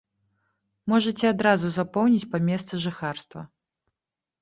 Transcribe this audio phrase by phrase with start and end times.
[0.93, 3.41] Можаце адразу запоўніць па месцы жыхарства.